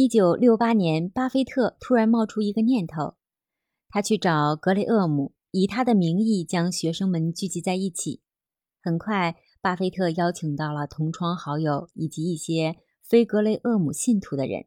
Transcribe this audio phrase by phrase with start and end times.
[0.00, 3.16] 一九六八年，巴菲特突然冒出一个念头，
[3.88, 8.20] 他去找格雷厄姆，以他的名义将学生们聚集在一起。
[8.80, 14.66] 很快，巴菲特邀请到了同窗好友以及一些非格雷厄姆信徒的人，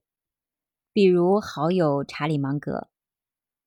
[0.91, 2.89] 比如好友查理芒格。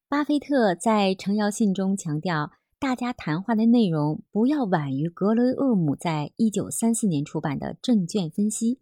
[0.06, 8.80] 巴菲特在诚邀信中强调，大家谈话的内容不要晚于格雷厄姆在一九三四年出版的证券分析。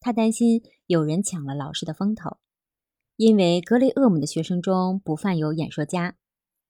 [0.00, 2.38] 他担心有人抢了老师的风头，
[3.16, 6.16] 因为格雷厄姆的学生中不犯有演说家。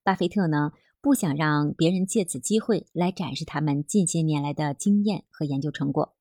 [0.02, 6.14] 巴菲特呢，不想让别人借此机会来展示他们近些年来的经验和研究成果。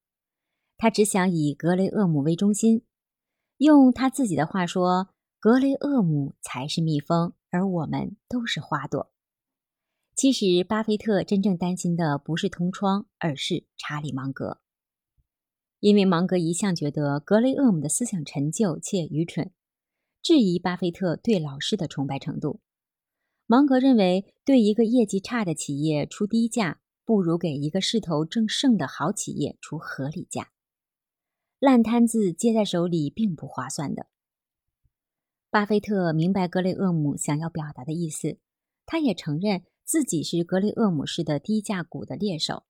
[0.77, 2.83] 他只想以格雷厄姆为中心，
[3.57, 9.11] 用他自己的话说：“格雷厄姆才是蜜蜂，而我们都是花朵。”
[10.15, 14.59] 其实，巴菲特真正担心的不是同窗，而是查理芒格。
[15.79, 19.51] 因为芒格一向觉得格雷厄姆的思想陈旧且愚蠢，
[20.21, 22.59] 质疑巴菲特对老师的崇拜程度。
[23.45, 30.49] 芒格认为，对一个业绩差的企业出低价，不如给一个势头正盛的好企业出合理价。
[31.59, 34.07] 烂摊子接在手里并不划算的。
[35.49, 38.37] 巴菲特明白格雷厄姆想要表达的意思，
[38.85, 42.63] 他也承认自己是格雷厄姆式的低价股的猎手。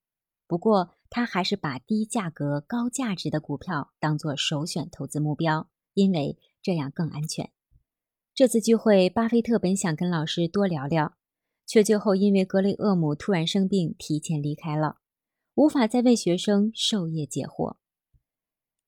[0.46, 7.52] 不过，他还是把低价格、高价值的股票当作首选投资目标，因为这样更安全。
[8.34, 11.16] 这次聚会，巴菲特本想跟老师多聊聊，
[11.66, 14.98] 却最后因为格雷厄姆突然生病，提前离开了，
[15.56, 17.78] 无法再为学生授业解惑。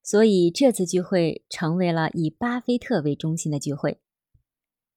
[0.04, 4.00] 所以，这次聚会成为了以巴菲特为中心的聚会。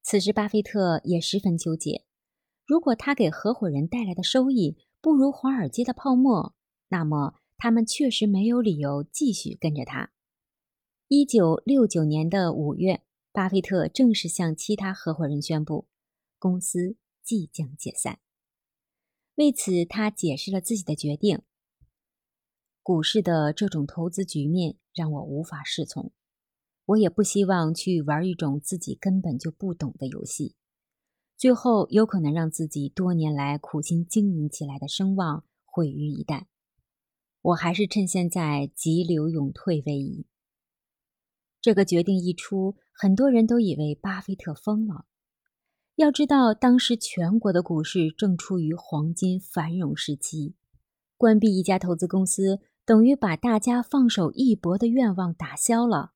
[0.03, 2.05] 此时，巴菲特也十分纠结：
[2.67, 6.55] 如果他给合伙人带来的收益，不如华尔街的泡沫，
[6.93, 10.13] 那么他们确实没有理由继续跟着他。
[11.09, 15.87] 一九六九年的五月，巴菲特正式向其他合伙人宣布，
[16.39, 18.19] 公司即将解散。
[19.37, 21.41] 为此，他解释了自己的决定：
[22.83, 26.13] 股市的这种投资局面让我无法适从，
[26.85, 30.57] 我也不希望去玩一种自己根本就不懂的游戏。
[31.39, 36.45] 最后有可能让自己多年来苦心经营起来的声望毁于一旦。
[37.43, 40.27] 我还是趁现在急流勇退为宜。
[41.61, 45.07] 这个决定一出，很多人都以为巴菲特疯了。
[45.97, 50.55] 要知道，当时全国的股市正处于黄金繁荣时期，
[51.17, 56.13] 关闭一家投资公司等于把大家放手一搏的愿望打消了。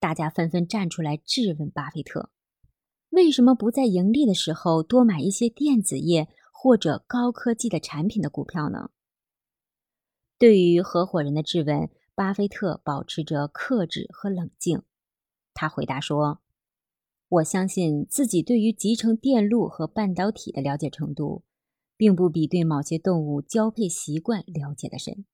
[0.00, 2.30] 大家纷纷站出来质问巴菲特。
[3.10, 8.90] 为什么不在盈利的时候多买一些电子业或者高科技的产品的股票呢？
[10.38, 14.82] 对于合伙人的质问，巴菲特保持着克制和冷静。
[15.52, 16.40] 他回答说
[17.28, 21.42] ：“我相信自己对于集成电路和半导体的了解程度，
[21.96, 25.24] 并不比对某些动物交配习惯了解的深。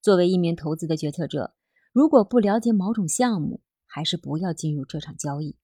[0.00, 1.54] 作为一名投资的决策者，
[1.92, 5.56] 如果不了解某种项目，还是不要进入这场交易。”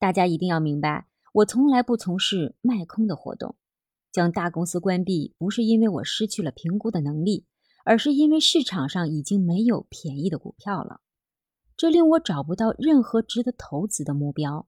[0.00, 3.54] 大家一定要明白，我从来不从事卖空的活动。
[4.16, 7.44] 将大公司关闭，不是因为我失去了评估的能力，
[7.84, 11.02] 而是因为市场上已经没有便宜的股票了。
[11.76, 14.66] 这令我找不到任何值得投资的目标。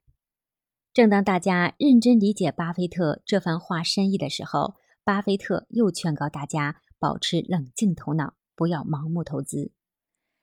[0.92, 9.72] 正当大家认真理解巴菲特这番话深意的时候，巴菲特又劝告大家保持冷静头脑，不要盲目投资。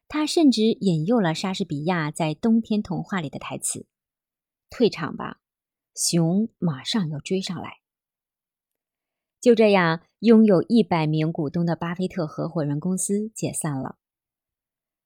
[0.07, 3.85] 他甚至引诱了莎士比亚在《冬天童话》里的台词。
[4.71, 5.41] 退场吧，
[5.93, 7.84] 熊马上要追上来。
[9.45, 13.97] 就这样，拥有一百名股东的巴菲特合伙人公司解散了。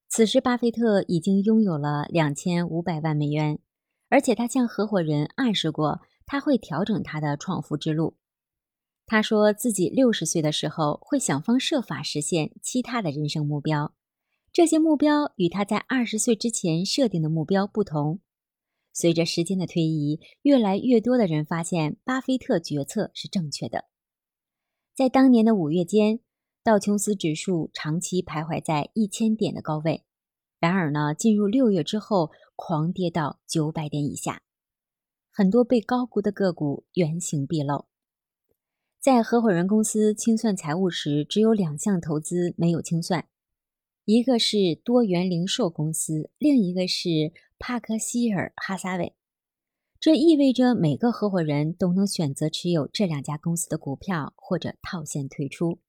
[0.08, 3.60] 此时，巴菲特已经拥有了两千五百万美元，
[4.08, 8.16] 而且他向合伙人暗示过，他会调整他的创富之路。
[9.06, 13.94] 他说自己六十岁的时候会想方设法实现其他的人生目标，
[14.54, 18.22] 这些目标与他在二十岁之前设定的目标不同。
[18.94, 23.90] 随着时间的推移，越来越多的人发现巴菲特决策是正确的。
[25.00, 26.20] 在当年的五月间，
[26.62, 30.04] 道琼斯指数长期徘徊在一千点的高位。
[30.60, 34.42] 然而呢，进入六月之后，狂跌到九百点以下，
[35.32, 37.86] 很多被高估的个股原形毕露。
[39.00, 43.26] 在合伙人公司清算财务时，只有两项投资没有清算，
[44.04, 47.32] 一个是多元零售公司，另一个是。
[47.58, 49.14] 帕克希尔哈撒韦，
[50.02, 55.80] 这意味着每个合伙人都能选择持有这两家公司的股票或者套现退出。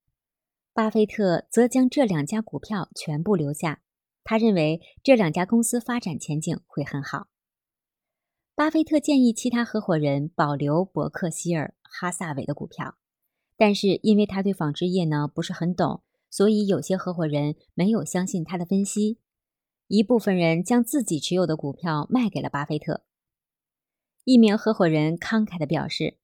[0.73, 3.83] 巴菲特则将这两家股票全部留下，
[4.25, 7.29] 他认为这两家公司发展前景会很好。
[8.57, 12.97] 巴菲特建议其他合伙人保留伯克希尔哈萨韦的股票，
[13.57, 19.21] 但是因为他对纺织业呢不是很懂，所以有些合伙人没有相信他的分析。
[19.87, 23.05] 一部分人将自己持有的股票卖给了巴菲特。
[24.31, 26.17] 一名合伙人慷慨地表示：“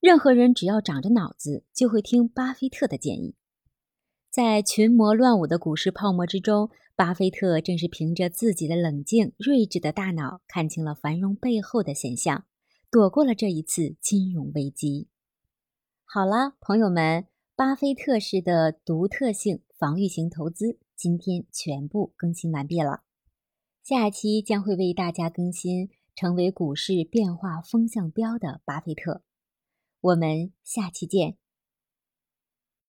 [0.00, 3.34] 任何人只要长着脑子，就会听巴菲特的建议。”
[4.32, 12.46] 在群魔乱舞的股市泡沫之中，巴菲特正是凭着自己的冷静、睿智的大脑，看清了繁荣背后的现象，
[12.90, 15.08] 躲过了这一次金融危机。
[16.06, 23.02] 好了，朋友们，巴菲特式的独特性防御型投资，今天全部更新完毕了。
[23.82, 29.22] 下期将会为大家更新成为股市变化风向标的巴菲特。
[30.00, 31.43] 我们下期见。